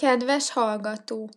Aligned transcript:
Kedves 0.00 0.50
hallgató! 0.50 1.28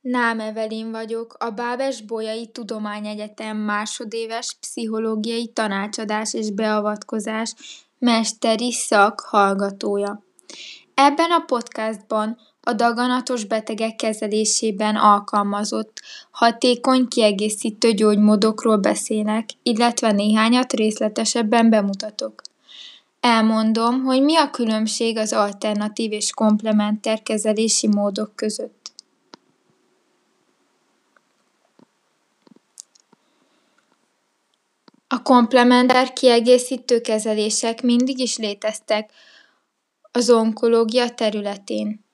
Nám 0.00 0.40
Evelin 0.40 0.90
vagyok, 0.90 1.34
a 1.38 1.50
Bábes-Bolyai 1.50 2.46
Tudományegyetem 2.46 3.56
másodéves 3.56 4.56
pszichológiai 4.60 5.46
tanácsadás 5.46 6.34
és 6.34 6.50
beavatkozás 6.50 7.54
mesteri 7.98 8.72
szak 8.72 9.20
hallgatója. 9.20 10.22
Ebben 10.94 11.30
a 11.30 11.44
podcastban 11.46 12.38
a 12.60 12.72
daganatos 12.72 13.44
betegek 13.44 13.96
kezelésében 13.96 14.96
alkalmazott, 14.96 16.00
hatékony 16.30 17.08
kiegészítő 17.08 17.92
gyógymódokról 17.92 18.76
beszélek, 18.76 19.48
illetve 19.62 20.12
néhányat 20.12 20.72
részletesebben 20.72 21.70
bemutatok. 21.70 22.42
Elmondom, 23.22 24.02
hogy 24.02 24.22
mi 24.22 24.36
a 24.36 24.50
különbség 24.50 25.16
az 25.16 25.32
alternatív 25.32 26.12
és 26.12 26.30
komplementer 26.30 27.22
kezelési 27.22 27.86
módok 27.86 28.36
között. 28.36 28.92
A 35.06 35.22
komplementer 35.22 36.12
kiegészítő 36.12 37.00
kezelések 37.00 37.82
mindig 37.82 38.18
is 38.18 38.36
léteztek 38.36 39.12
az 40.12 40.30
onkológia 40.30 41.10
területén. 41.10 42.04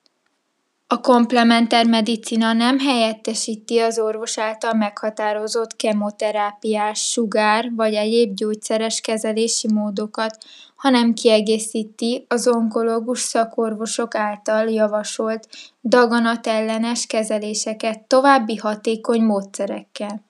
A 0.91 0.99
komplementer 0.99 1.85
medicina 1.85 2.53
nem 2.53 2.79
helyettesíti 2.79 3.79
az 3.79 3.99
orvos 3.99 4.37
által 4.37 4.73
meghatározott 4.73 5.75
kemoterápiás, 5.75 7.09
sugár 7.11 7.71
vagy 7.75 7.93
egyéb 7.93 8.33
gyógyszeres 8.33 9.01
kezelési 9.01 9.67
módokat, 9.73 10.37
hanem 10.75 11.13
kiegészíti 11.13 12.25
az 12.27 12.47
onkológus 12.47 13.19
szakorvosok 13.19 14.15
által 14.15 14.69
javasolt 14.69 15.47
daganatellenes 15.83 17.05
kezeléseket 17.05 18.07
további 18.07 18.55
hatékony 18.55 19.21
módszerekkel. 19.21 20.28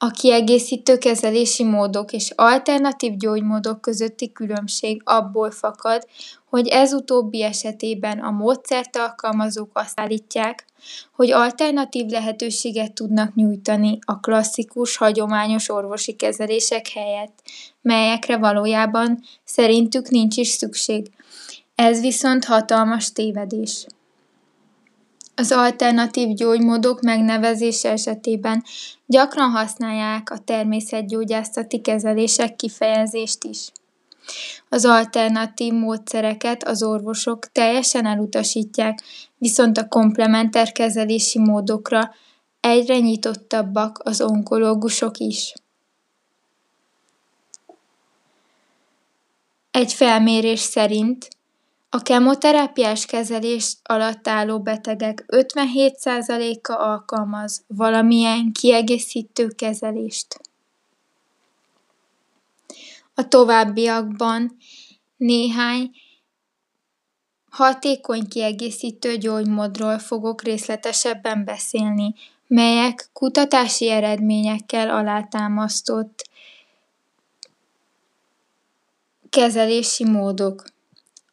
A 0.00 0.10
kiegészítő 0.10 0.98
kezelési 0.98 1.64
módok 1.64 2.12
és 2.12 2.32
alternatív 2.34 3.16
gyógymódok 3.16 3.80
közötti 3.80 4.32
különbség 4.32 5.02
abból 5.04 5.50
fakad, 5.50 6.06
hogy 6.44 6.68
ez 6.68 6.92
utóbbi 6.92 7.42
esetében 7.42 8.18
a 8.18 8.30
módszert 8.30 8.96
alkalmazók 8.96 9.70
azt 9.72 10.00
állítják, 10.00 10.64
hogy 11.12 11.30
alternatív 11.30 12.06
lehetőséget 12.06 12.92
tudnak 12.92 13.34
nyújtani 13.34 13.98
a 14.06 14.20
klasszikus, 14.20 14.96
hagyományos 14.96 15.68
orvosi 15.68 16.12
kezelések 16.12 16.88
helyett, 16.88 17.42
melyekre 17.82 18.36
valójában 18.36 19.20
szerintük 19.44 20.08
nincs 20.08 20.36
is 20.36 20.48
szükség. 20.48 21.10
Ez 21.74 22.00
viszont 22.00 22.44
hatalmas 22.44 23.12
tévedés. 23.12 23.86
Az 25.38 25.52
alternatív 25.52 26.34
gyógymódok 26.34 27.00
megnevezése 27.00 27.90
esetében 27.90 28.64
gyakran 29.06 29.50
használják 29.50 30.30
a 30.30 30.38
természetgyógyászati 30.38 31.80
kezelések 31.80 32.56
kifejezést 32.56 33.44
is. 33.44 33.68
Az 34.68 34.84
alternatív 34.84 35.72
módszereket 35.72 36.64
az 36.64 36.82
orvosok 36.82 37.52
teljesen 37.52 38.06
elutasítják, 38.06 39.02
viszont 39.36 39.78
a 39.78 39.88
komplementer 39.88 40.72
kezelési 40.72 41.38
módokra 41.38 42.14
egyre 42.60 42.98
nyitottabbak 42.98 44.00
az 44.04 44.20
onkológusok 44.20 45.18
is. 45.18 45.52
Egy 49.70 49.92
felmérés 49.92 50.60
szerint 50.60 51.28
a 51.90 52.02
kemoterápiás 52.02 53.06
kezelés 53.06 53.76
alatt 53.82 54.28
álló 54.28 54.60
betegek 54.60 55.24
57%-a 55.28 56.72
alkalmaz 56.72 57.64
valamilyen 57.66 58.52
kiegészítő 58.52 59.48
kezelést. 59.48 60.40
A 63.14 63.28
továbbiakban 63.28 64.56
néhány 65.16 65.90
hatékony 67.50 68.28
kiegészítő 68.28 69.16
gyógymódról 69.16 69.98
fogok 69.98 70.42
részletesebben 70.42 71.44
beszélni, 71.44 72.14
melyek 72.46 73.08
kutatási 73.12 73.90
eredményekkel 73.90 74.90
alátámasztott 74.90 76.28
kezelési 79.30 80.04
módok. 80.04 80.64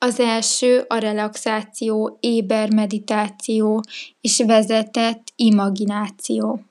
Az 0.06 0.20
első 0.20 0.86
a 0.88 0.98
relaxáció, 0.98 2.18
éber 2.20 2.74
meditáció 2.74 3.84
és 4.22 4.44
vezetett 4.46 5.34
imagináció. 5.36 6.62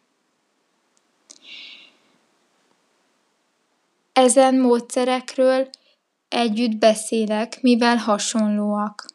Ezen 4.12 4.54
módszerekről 4.54 5.68
együtt 6.28 6.76
beszélek, 6.76 7.62
mivel 7.62 7.96
hasonlóak. 7.96 9.06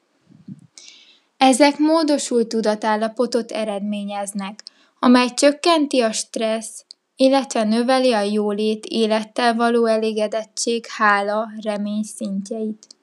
Ezek 1.38 1.78
módosult 1.78 2.48
tudatállapotot 2.48 3.52
eredményeznek, 3.52 4.64
amely 5.00 5.34
csökkenti 5.34 6.02
a 6.02 6.12
stressz, 6.12 6.86
illetve 7.16 7.64
növeli 7.64 8.14
a 8.14 8.22
jólét 8.22 8.86
élettel 8.86 9.56
való 9.56 9.86
elégedettség, 9.86 10.86
hála, 10.88 11.50
remény 11.62 12.04
szintjeit. 12.04 12.98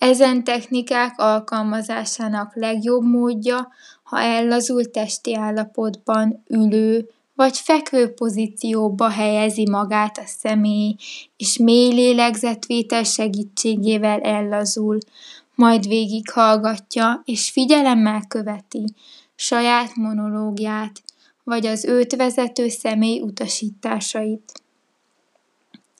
Ezen 0.00 0.44
technikák 0.44 1.18
alkalmazásának 1.18 2.54
legjobb 2.54 3.02
módja, 3.02 3.68
ha 4.02 4.20
ellazult 4.20 4.90
testi 4.90 5.34
állapotban 5.34 6.42
ülő 6.48 7.08
vagy 7.34 7.58
fekvő 7.58 8.12
pozícióba 8.12 9.08
helyezi 9.08 9.68
magát 9.68 10.18
a 10.18 10.22
személy, 10.26 10.96
és 11.36 11.56
mély 11.58 11.92
lélegzetvétel 11.92 13.04
segítségével 13.04 14.20
ellazul, 14.20 14.98
majd 15.54 15.88
végighallgatja 15.88 17.22
és 17.24 17.50
figyelemmel 17.50 18.22
követi 18.28 18.84
saját 19.34 19.94
monológiát, 19.94 21.02
vagy 21.44 21.66
az 21.66 21.84
őt 21.84 22.16
vezető 22.16 22.68
személy 22.68 23.20
utasításait. 23.20 24.62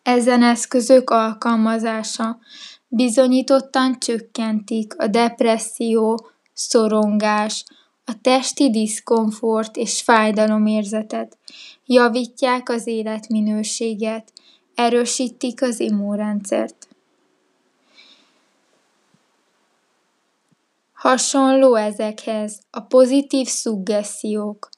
Ezen 0.03 0.43
eszközök 0.43 1.11
alkalmazása 1.11 2.39
bizonyítottan 2.89 3.99
csökkentik 3.99 4.95
a 4.99 5.07
depresszió, 5.07 6.31
szorongás, 6.53 7.65
a 8.05 8.21
testi 8.21 8.71
diszkomfort 8.71 9.77
és 9.77 10.03
fájdalomérzetet, 10.03 11.39
javítják 11.87 12.69
az 12.69 12.87
életminőséget, 12.87 14.33
erősítik 14.75 15.63
az 15.63 15.81
immunrendszert. 15.81 16.89
Hasonló 20.93 21.75
ezekhez 21.75 22.61
a 22.71 22.81
pozitív 22.81 23.47
szuggessziók 23.47 24.69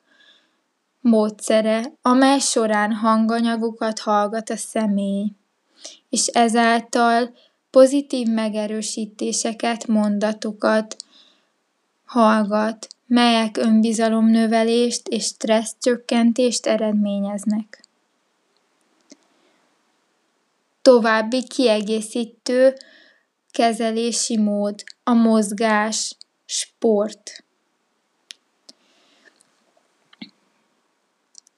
módszere, 1.02 1.92
amely 2.02 2.38
során 2.38 2.92
hanganyagokat 2.92 3.98
hallgat 3.98 4.50
a 4.50 4.56
személy, 4.56 5.32
és 6.08 6.26
ezáltal 6.26 7.34
pozitív 7.70 8.26
megerősítéseket, 8.26 9.86
mondatokat 9.86 10.96
hallgat, 12.04 12.86
melyek 13.06 13.56
önbizalomnövelést 13.56 15.08
és 15.08 15.24
stresszcsökkentést 15.24 16.66
eredményeznek. 16.66 17.84
További 20.82 21.46
kiegészítő 21.46 22.74
kezelési 23.50 24.38
mód 24.38 24.84
a 25.04 25.12
mozgás, 25.12 26.16
sport. 26.44 27.44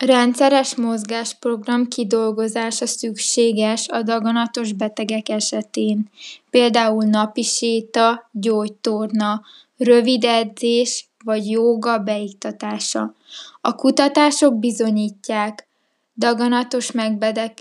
Rendszeres 0.04 0.74
mozgásprogram 0.74 1.88
kidolgozása 1.88 2.86
szükséges 2.86 3.88
a 3.88 4.02
daganatos 4.02 4.72
betegek 4.72 5.28
esetén, 5.28 6.10
például 6.50 7.04
napi 7.04 7.42
séta, 7.42 8.28
gyógytorna, 8.32 9.42
rövid 9.76 10.24
edzés 10.24 11.08
vagy 11.24 11.50
jóga 11.50 11.98
beiktatása. 11.98 13.14
A 13.60 13.74
kutatások 13.74 14.58
bizonyítják, 14.58 15.66
daganatos 16.14 16.90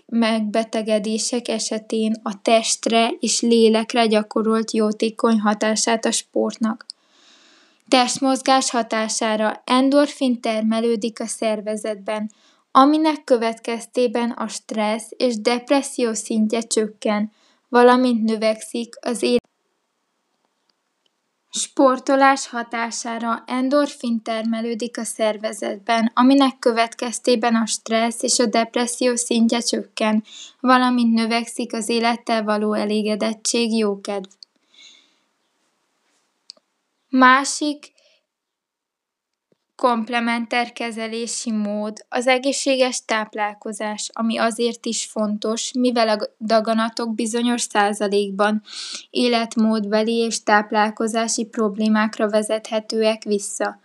megbetegedések 0.06 1.48
esetén 1.48 2.19
a 2.24 2.42
testre 2.42 3.10
és 3.19 3.42
lélekre 3.42 4.06
gyakorolt 4.06 4.72
jótékony 4.72 5.40
hatását 5.40 6.06
a 6.06 6.12
sportnak. 6.12 6.86
Testmozgás 7.94 8.69
hatására 8.69 9.62
endorfin 9.66 10.42
termelődik 10.42 11.19
a 11.19 11.25
szervezetben, 11.25 12.31
aminek 12.72 13.24
következtében 13.24 14.30
a 14.30 14.48
stressz 14.48 15.10
és 15.18 15.42
depresszió 15.42 16.13
szintje 16.13 16.62
csökken, 16.62 17.31
valamint 17.69 18.24
növekszik 18.24 18.94
az 19.01 19.22
élet 19.22 19.50
Sportolás 21.50 22.48
hatására 22.48 23.44
endorfin 23.48 24.22
termelődik 24.22 24.98
a 24.98 25.04
szervezetben, 25.04 26.12
aminek 26.13 26.60
következtében 26.60 27.56
a 27.56 27.66
stressz 27.66 28.24
és 28.24 28.40
a 28.40 28.45
depresszió 28.45 29.16
szintje 29.16 29.60
csökken, 29.60 30.24
valamint 30.60 31.13
növekszik 31.13 31.74
az 31.74 31.90
élettel 31.90 32.44
való 32.44 32.74
elégedettség, 32.74 33.78
jókedv. 33.78 34.30
Másik 37.15 37.92
komplementer 39.75 40.74
kezelési 40.74 41.51
mód 41.51 42.06
az 42.10 42.27
egészséges 42.27 43.06
táplálkozás, 43.06 44.10
ami 44.13 44.38
azért 44.38 44.86
is 44.86 45.06
fontos, 45.06 45.71
mivel 45.74 46.10
a 46.10 46.18
daganatok 46.39 47.15
bizonyos 47.15 47.62
százalékban 47.62 48.62
életmódbeli 49.10 50.15
és 50.15 50.44
táplálkozási 50.44 51.45
problémákra 51.45 52.30
vezethetőek 52.30 53.24
vissza. 53.24 53.80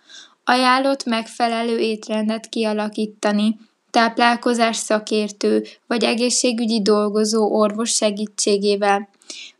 Ajánlott 0.44 1.04
megfelelő 1.04 1.78
étrendet 1.78 2.48
kialakítani, 2.48 3.58
táplálkozás 3.90 4.76
szakértő 4.76 5.64
vagy 5.86 6.04
egészségügyi 6.04 6.82
dolgozó 6.82 7.58
orvos 7.58 7.90
segítségével. 7.90 9.08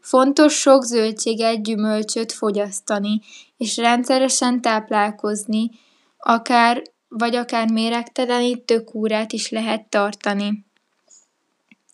Fontos 0.00 0.55
sok 0.55 0.82
zöldséget, 0.82 1.62
gyümölcsöt 1.62 2.32
fogyasztani, 2.32 3.20
és 3.56 3.76
rendszeresen 3.76 4.61
táplálkozni, 4.61 5.70
akár 6.19 6.82
vagy 7.09 7.35
akár 7.35 7.70
méregtelenítő 7.70 8.85
kúrát 8.85 9.32
is 9.32 9.50
lehet 9.50 9.88
tartani, 9.88 10.65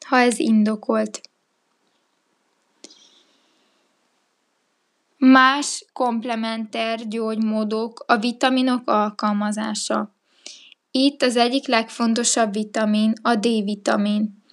ha 0.07 0.19
ez 0.19 0.39
indokolt. 0.39 1.21
Más 5.17 5.85
komplementer 5.93 7.09
gyógymódok 7.09 8.05
a 8.07 8.17
vitaminok 8.17 8.91
alkalmazása. 8.91 10.15
Itt 10.91 11.23
az 11.23 11.37
egyik 11.37 11.67
legfontosabb 11.67 12.53
vitamin 12.53 13.13
a 13.23 13.35
D-vitamin 13.35 14.44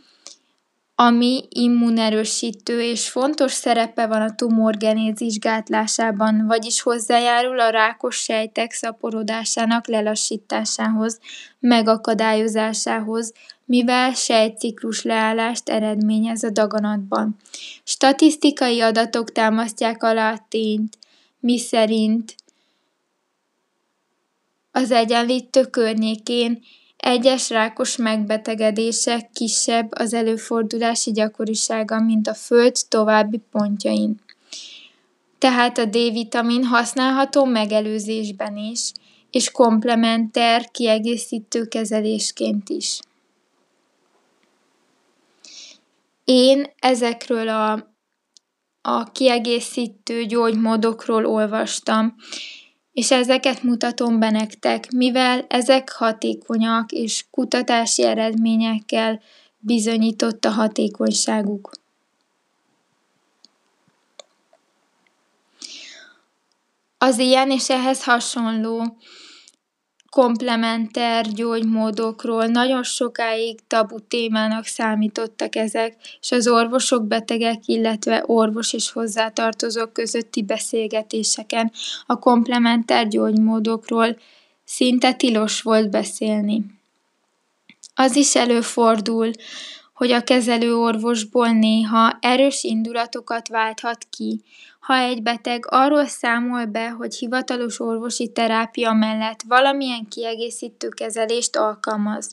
ami 1.04 1.44
immunerősítő 1.50 2.82
és 2.82 3.10
fontos 3.10 3.52
szerepe 3.52 4.08
van 4.08 4.22
a 4.22 4.36
tumorgenézis 4.36 5.40
gátlásában, 5.40 6.46
vagyis 6.48 6.82
hozzájárul 6.82 7.60
a 7.60 7.70
rákos 7.70 8.16
sejtek 8.16 8.72
szaporodásának 8.72 9.88
lelassításához, 9.88 11.20
megakadályozásához, 11.60 13.34
mivel 13.66 14.14
sejtciklus 14.14 15.02
leállást 15.04 15.70
eredményez 15.70 16.44
a 16.44 16.50
daganatban. 16.50 17.36
Statisztikai 17.84 18.82
adatok 18.82 19.32
támasztják 19.32 20.04
alá 20.04 20.32
a 20.32 20.46
tényt, 20.50 20.98
miszerint 21.40 22.36
az 24.72 24.92
egyenlítő 24.92 25.66
környékén 25.66 26.62
egyes 27.02 27.50
rákos 27.50 27.96
megbetegedések 27.96 29.30
kisebb 29.34 29.92
az 29.92 30.14
előfordulási 30.14 31.12
gyakorisága, 31.12 32.00
mint 32.00 32.28
a 32.28 32.34
Föld 32.34 32.76
további 32.88 33.42
pontjain. 33.52 34.20
Tehát 35.38 35.78
a 35.78 35.86
D-vitamin 35.86 36.64
használható 36.64 37.46
megelőzésben 37.46 38.58
is, 38.58 38.92
és 39.32 39.52
komplementer 39.52 40.72
kiegészítő 40.72 41.66
kezelésként 41.66 42.70
is. 42.70 43.00
Én 46.24 46.66
ezekről 46.80 47.50
a, 47.50 47.94
a 48.82 49.12
kiegészítő 49.12 50.26
gyógymódokról 50.26 51.26
olvastam, 51.26 52.16
és 52.94 53.12
ezeket 53.12 53.64
mutatom 53.64 54.20
be 54.20 54.30
nektek, 54.30 54.92
mivel 54.92 55.46
ezek 55.48 55.92
hatékonyak 55.92 56.92
és 56.92 57.26
kutatási 57.32 58.04
eredményekkel 58.04 59.22
bizonyított 59.60 60.46
a 60.46 60.50
hatékonyságuk. 60.50 61.72
Az 66.98 67.18
ilyen 67.18 67.52
és 67.52 67.70
ehhez 67.70 68.04
hasonló 68.04 68.98
komplementer 70.12 71.26
gyógymódokról 71.28 72.46
nagyon 72.46 72.84
sokáig 72.84 73.60
tabu 73.68 74.00
témának 74.00 74.66
számítottak 74.66 75.56
ezek, 75.56 75.96
és 76.22 76.32
az 76.32 76.48
orvosok, 76.48 77.08
betegek, 77.08 77.60
illetve 77.66 78.24
orvos 78.26 78.74
és 78.74 78.92
hozzátartozók 78.92 79.94
közötti 79.94 80.44
beszélgetéseken 80.44 81.72
a 82.06 82.20
komplementer 82.20 83.08
gyógymódokról 83.08 84.18
szinte 84.64 85.14
tilos 85.14 85.62
volt 85.62 85.90
beszélni. 85.90 86.66
Az 87.96 88.16
is 88.16 88.36
előfordul, 88.36 89.32
hogy 89.94 90.12
a 90.12 90.24
kezelő 90.24 90.76
orvosból 90.76 91.48
néha 91.48 92.18
erős 92.22 92.64
indulatokat 92.64 93.48
válthat 93.48 94.08
ki, 94.10 94.42
ha 94.92 94.98
egy 94.98 95.22
beteg 95.22 95.66
arról 95.70 96.06
számol 96.06 96.66
be, 96.66 96.90
hogy 96.90 97.16
hivatalos 97.16 97.80
orvosi 97.80 98.32
terápia 98.32 98.94
mellett 98.94 99.42
valamilyen 99.48 100.08
kiegészítő 100.10 100.90
kezelést 100.90 101.56
alkalmaz. 101.56 102.32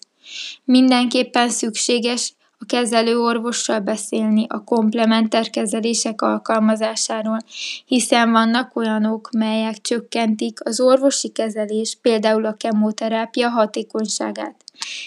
Mindenképpen 0.65 1.49
szükséges 1.49 2.33
a 2.59 2.65
kezelő 2.67 3.19
orvossal 3.19 3.81
beszélni 3.81 4.47
a 4.49 4.65
komplementer 4.65 5.51
kezelések 5.51 6.23
alkalmazásáról, 6.23 7.39
hiszen 7.87 8.31
vannak 8.31 8.77
olyanok, 8.77 9.31
melyek 9.31 9.81
csökkentik 9.81 10.59
az 10.65 10.81
orvosi 10.81 11.29
kezelés, 11.29 11.99
például 12.03 12.47
a 12.47 12.57
kemoterápia 12.57 13.49
hatékonyságát. 13.49 14.65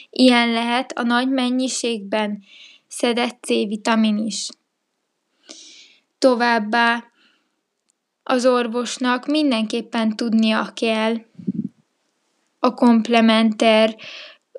Ilyen 0.09 0.51
lehet 0.51 0.92
a 0.92 1.03
nagy 1.03 1.30
mennyiségben 1.30 2.44
szedett 2.88 3.38
C-vitamin 3.42 4.18
is. 4.18 4.50
Továbbá 6.19 7.11
az 8.24 8.46
orvosnak 8.46 9.26
mindenképpen 9.26 10.16
tudnia 10.16 10.70
kell 10.74 11.16
a 12.60 12.74
komplementer 12.74 13.96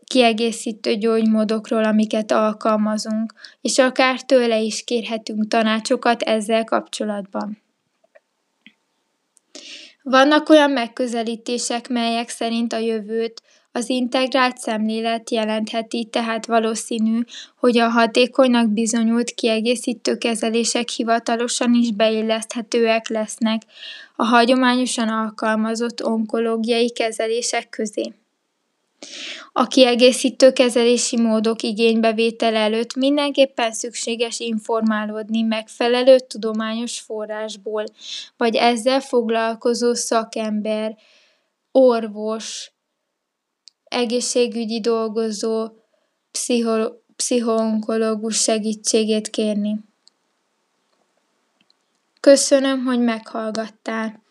kiegészítő 0.05 0.95
gyógymódokról, 0.95 1.85
amiket 1.85 2.33
alkalmazunk, 2.33 3.33
és 3.61 3.79
akár 3.79 4.23
tőle 4.23 4.59
is 4.59 4.85
kérhetünk 4.85 5.49
tanácsokat 5.49 6.23
ezzel 6.23 6.65
kapcsolatban. 6.65 7.63
Vannak 10.03 10.49
olyan 10.49 10.71
megközelítések, 10.71 11.89
melyek 11.89 12.29
szerint 12.29 12.73
a 12.73 12.79
jövőt 12.79 13.43
az 13.73 13.89
integrált 13.89 14.59
szemlélet 14.59 15.31
jelentheti, 15.31 16.05
tehát 16.05 16.47
valószínű, 16.47 17.21
hogy 17.57 17.79
a 17.79 17.89
hatékonynak 17.89 18.73
bizonyult 18.73 19.31
kiegészítő 19.31 20.19
kezelések 20.19 20.89
hivatalosan 20.89 21.75
is 21.75 21.93
beilleszthetőek 21.93 23.09
lesznek 23.09 23.63
a 24.17 24.25
hagyományosan 24.25 25.09
alkalmazott 25.09 26.05
onkológiai 26.05 26.93
kezelések 26.93 27.69
közé. 27.69 28.13
A 29.53 29.67
kiegészítő 29.67 30.53
kezelési 30.53 31.17
módok 31.21 31.63
igénybevétele 31.63 32.59
előtt 32.59 32.95
mindenképpen 32.95 33.73
szükséges 33.73 34.41
informálódni 34.41 35.43
megfelelő 35.43 36.19
tudományos 36.19 37.01
forrásból, 37.01 37.85
vagy 38.37 38.57
ezzel 38.57 39.01
foglalkozó 39.01 39.95
szakember, 39.95 40.97
orvos, 41.71 42.73
egészségügyi 43.93 44.81
dolgozó, 44.81 45.69
pszicho- 46.31 47.03
pszichoonkológus 47.17 48.37
segítségét 48.43 49.29
kérni. 49.31 49.81
Köszönöm, 52.21 52.85
hogy 52.85 53.01
meghallgattál. 53.01 54.22